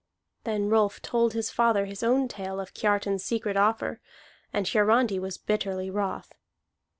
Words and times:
Then 0.45 0.67
Rolf 0.67 0.99
told 1.03 1.33
to 1.33 1.37
his 1.37 1.51
father 1.51 1.85
his 1.85 2.01
own 2.01 2.27
tale 2.27 2.59
of 2.59 2.73
Kiartan's 2.73 3.23
secret 3.23 3.55
offer, 3.55 3.99
and 4.51 4.65
Hiarandi 4.67 5.19
was 5.19 5.37
bitterly 5.37 5.91
wroth. 5.91 6.33